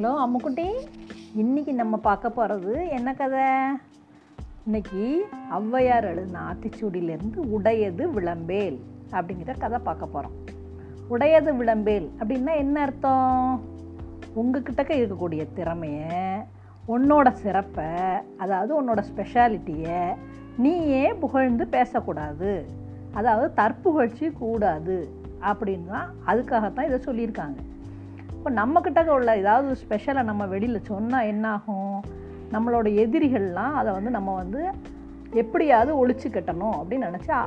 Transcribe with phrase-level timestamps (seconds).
[0.00, 0.66] Hello அம்முக்குட்டி.
[1.40, 3.42] இன்றைக்கி நம்ம பார்க்க போகிறது என்ன கதை?
[4.64, 5.02] இன்னைக்கு
[5.56, 8.78] ஔவையார் எழுதின ஆத்திச்சூடியிலேருந்து உடையது விளம்பேல்
[9.10, 10.36] அப்படிங்கிற கதை பார்க்க போகிறோம்
[11.08, 13.60] உடையது விளம்பேல் அப்படின்னா என்ன அர்த்தம்?
[14.42, 16.06] உங்ககிட்டக்க இருக்கக்கூடிய திறமைய
[16.94, 17.90] உன்னோட சிறப்பை
[18.36, 20.02] அதாவது உன்னோட ஸ்பெஷாலிட்டியை
[20.56, 22.52] நீயே புகழ்ந்து பேசக்கூடாது?
[23.14, 24.98] அதாவது தற்புகழ்ச்சி கூடாது
[25.52, 27.58] அப்படின்னா அதுக்காகத்தான் இதை சொல்லியிருக்காங்க.
[28.40, 31.96] இப்போ நம்மக்கிட்ட உள்ள ஏதாவது ஸ்பெஷலை நம்ம வெளியில் சொன்னால் என்னாகும்?
[32.52, 34.60] நம்மளோட எதிரிகள்லாம் அதை வந்து நம்ம வந்து
[35.32, 37.38] எப்படியாவது ஒழிச்சு கட்டணும் அப்படின்னு நினச்சா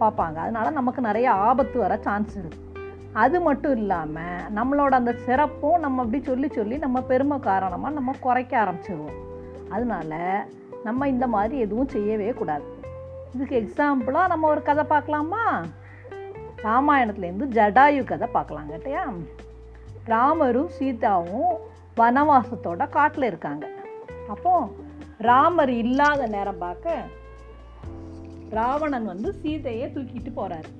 [0.00, 0.36] பார்ப்பாங்க.
[0.44, 6.22] அதனால நமக்கு நிறைய ஆபத்து வர சான்ஸ் இருக்குது அது மட்டும் இல்லாமல் நம்மளோட அந்த சிறப்பும் நம்ம அப்படி
[6.22, 9.18] சொல்லி சொல்லி நம்ம பெருமை காரணமாக நம்ம குறைக்க ஆரம்பிச்சிடுவோம்
[9.68, 10.44] அதனால
[10.84, 12.68] நம்ம இந்த மாதிரி எதுவும் செய்யவே கூடாது.
[13.34, 15.46] இதுக்கு எக்ஸாம்பிளாக நம்ம ஒரு கதை பார்க்கலாமா?
[16.62, 19.04] ராமாயணத்துலேருந்து ஜடாயு கதை பார்க்கலாம் கேட்டியா?
[20.04, 21.52] ராமரும் சீதாவும்
[21.96, 23.66] வனவாசத்தோட காட்டில் இருக்காங்க.
[24.28, 24.70] அப்போ
[25.18, 26.96] ராமர் இல்லாத நேரம் பார்க்க
[28.50, 30.70] ராவணன் வந்து சீதையை தூக்கிட்டு போகிறாரு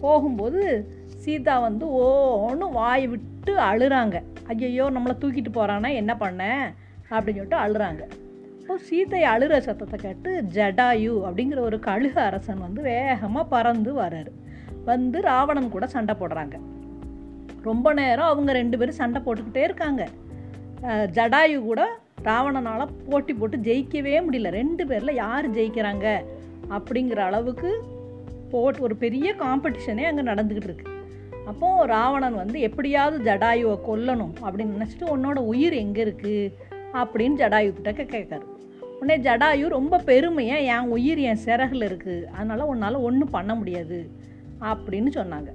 [0.00, 4.22] போகும்போது சீதா வந்து ஓன்னு வாய் விட்டு அழுறாங்க.
[4.46, 6.72] ஐயையோ நம்மளை தூக்கிட்டு போகிறான்னா என்ன பண்ண?
[7.10, 8.02] அப்படின்னு சொல்லிட்டு அழுறாங்க.
[8.60, 14.32] இப்போ சீதை அழுகிற சத்தத்தை கேட்டு ஜடாயு அப்படிங்கிற ஒரு கழுகு அரசன் வந்து வேகமாக பறந்து வர்றாரு.
[14.84, 16.58] வந்து ராவணன் கூட சண்டை போடுறாங்க.
[17.70, 20.02] ரொம்ப நேரம் அவங்க ரெண்டு பேரும் சண்டை போட்டுக்கிட்டே இருக்காங்க.
[21.16, 21.82] ஜடாயு கூட
[22.28, 24.50] ராவணனால் போட்டி போட்டு ஜெயிக்கவே முடியல.
[24.60, 26.06] ரெண்டு பேரில் யார் ஜெயிக்கிறாங்க
[26.76, 27.70] அப்படிங்கிற அளவுக்கு
[28.52, 30.88] போட் ஒரு பெரிய காம்படிஷனே அங்கே நடந்துக்கிட்டு இருக்கு.
[31.50, 36.52] அப்போது ராவணன் வந்து எப்படியாவது ஜடாயுவை கொல்லணும் அப்படின்னு நினச்சிட்டு உன்னோட உயிர் எங்கே இருக்குது
[37.00, 38.44] அப்படின்னு ஜடாயு கிட்ட கேட்காரு.
[38.96, 43.98] உடனே ஜடாயு ரொம்ப பெருமையாக என் உயிர் என் சிறகுல இருக்குது அதனால் உன்னால் ஒன்றும் பண்ண முடியாது
[44.72, 45.50] அப்படின்னு சொன்னாங்க.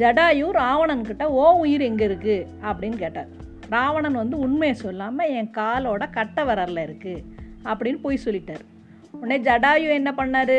[0.00, 3.30] ஜடாயு ராவணன்கிட்ட ஓ உயிர் எங்கே இருக்குது அப்படின்னு கேட்டார்.
[3.74, 7.24] ராவணன் வந்து உண்மையை சொல்லாமல் என் காலோட கட்டை விரலில் இருக்குது
[7.70, 8.62] அப்படின்னு பொய் சொல்லிட்டார்.
[9.18, 10.58] உடனே ஜடாயு என்ன பண்ணார்?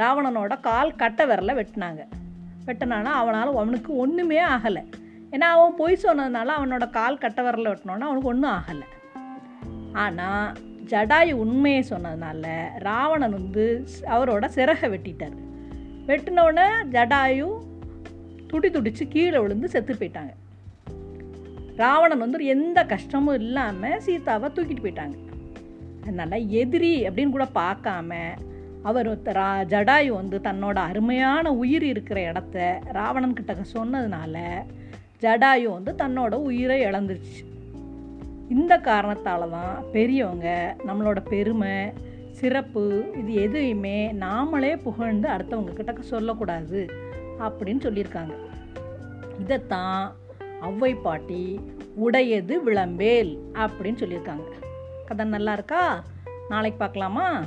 [0.00, 2.02] ராவணனோட கால் கட்டை விரலை வெட்டினாங்க.
[2.68, 4.82] வெட்டினானா அவனால் அவனுக்கு ஒன்றுமே ஆகலை.
[5.34, 8.86] ஏன்னா அவன் பொய் சொன்னதுனால அவனோட கால் கட்டை விரலை வெட்டினோன்னா அவனுக்கு ஒன்றும் ஆகலை.
[10.04, 10.48] ஆனால்
[10.92, 12.46] ஜடாயு உண்மையை சொன்னதுனால
[12.88, 13.66] ராவணன் வந்து
[14.14, 15.38] அவரோட சிறகை வெட்டிட்டார்.
[16.10, 17.48] வெட்டினோடனே ஜடாயு
[18.48, 20.34] துடி துடிச்சு கீழே விழுந்து செத்து போயிட்டாங்க.
[21.76, 25.16] ராவணன் வந்து எந்த கஷ்டமும் இல்லாமல் சீதாவை தூக்கிட்டு போயிட்டாங்க.
[26.02, 28.14] அதனால் எதிரி அப்படின்னு கூட பார்க்காம
[28.82, 29.08] அவர்
[29.38, 34.36] ரா ஜடாயு வந்து தன்னோட அருமையான உயிர் இருக்கிற இடத்த ராவணன் கிட்ட சொன்னதுனால
[35.22, 37.40] ஜடாயு வந்து தன்னோட உயிரை இழந்துருச்சு.
[38.48, 40.48] இந்த காரணத்தால் தான் பெரியவங்க
[40.86, 41.74] நம்மளோட பெருமை
[42.38, 42.82] சிறப்பு
[43.18, 46.80] இது எதையுமே நாமளே புகழ்ந்து அடுத்தவங்க கிட்ட சொல்லக்கூடாது
[47.38, 48.34] அப்படின்னு சொல்லியிருக்காங்க.
[49.40, 50.16] இதைத்தான்
[50.60, 51.60] அவ்வை பாட்டி
[51.94, 54.46] உடையது விளம்பேல் அப்படின்னு சொல்லியிருக்காங்க.
[55.06, 56.04] கதை நல்லா இருக்கா?
[56.48, 57.44] நாளைக்கு பார்க்கலாமா?